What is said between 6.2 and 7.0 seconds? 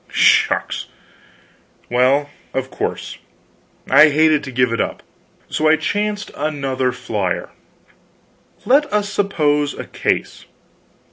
another